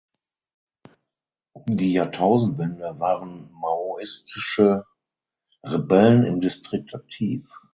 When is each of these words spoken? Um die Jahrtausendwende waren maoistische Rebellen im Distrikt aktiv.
Um 1.53 1.77
die 1.77 1.93
Jahrtausendwende 1.93 2.97
waren 2.99 3.51
maoistische 3.51 4.87
Rebellen 5.63 6.23
im 6.25 6.41
Distrikt 6.41 6.95
aktiv. 6.95 7.47